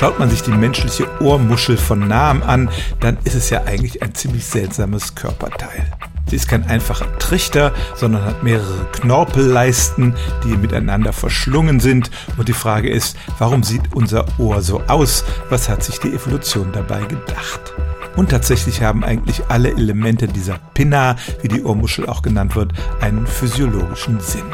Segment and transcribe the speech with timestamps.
[0.00, 4.14] Schaut man sich die menschliche Ohrmuschel von nahem an, dann ist es ja eigentlich ein
[4.14, 5.92] ziemlich seltsames Körperteil.
[6.26, 12.10] Sie ist kein einfacher Trichter, sondern hat mehrere Knorpelleisten, die miteinander verschlungen sind.
[12.38, 15.22] Und die Frage ist, warum sieht unser Ohr so aus?
[15.50, 17.74] Was hat sich die Evolution dabei gedacht?
[18.16, 22.72] Und tatsächlich haben eigentlich alle Elemente dieser Pinna, wie die Ohrmuschel auch genannt wird,
[23.02, 24.46] einen physiologischen Sinn.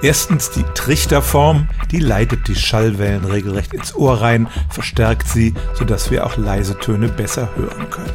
[0.00, 6.24] Erstens die Trichterform, die leitet die Schallwellen regelrecht ins Ohr rein, verstärkt sie, sodass wir
[6.24, 8.14] auch leise Töne besser hören können.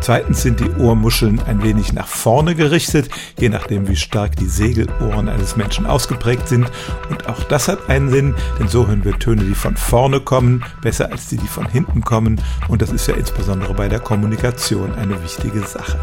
[0.00, 5.28] Zweitens sind die Ohrmuscheln ein wenig nach vorne gerichtet, je nachdem wie stark die Segelohren
[5.28, 6.70] eines Menschen ausgeprägt sind.
[7.10, 10.64] Und auch das hat einen Sinn, denn so hören wir Töne, die von vorne kommen,
[10.80, 12.40] besser als die, die von hinten kommen.
[12.68, 15.98] Und das ist ja insbesondere bei der Kommunikation eine wichtige Sache.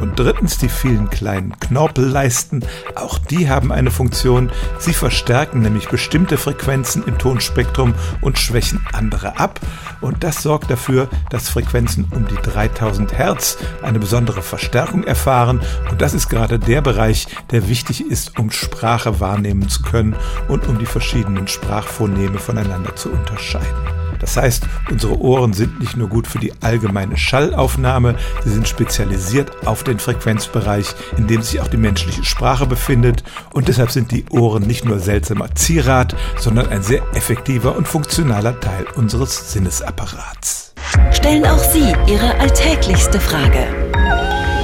[0.00, 2.64] Und drittens die vielen kleinen Knorpelleisten.
[2.94, 4.50] Auch die haben eine Funktion.
[4.78, 9.60] Sie verstärken nämlich bestimmte Frequenzen im Tonspektrum und schwächen andere ab.
[10.00, 15.60] Und das sorgt dafür, dass Frequenzen um die 3000 Hertz eine besondere Verstärkung erfahren.
[15.90, 20.16] Und das ist gerade der Bereich, der wichtig ist, um Sprache wahrnehmen zu können
[20.48, 24.13] und um die verschiedenen Sprachphoneme voneinander zu unterscheiden.
[24.34, 29.64] Das heißt, unsere Ohren sind nicht nur gut für die allgemeine Schallaufnahme, sie sind spezialisiert
[29.64, 33.22] auf den Frequenzbereich, in dem sich auch die menschliche Sprache befindet.
[33.52, 38.58] Und deshalb sind die Ohren nicht nur seltsamer Zierat, sondern ein sehr effektiver und funktionaler
[38.58, 40.74] Teil unseres Sinnesapparats.
[41.12, 43.68] Stellen auch Sie Ihre alltäglichste Frage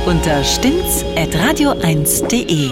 [0.05, 2.71] unter stimmtz.radio1.de.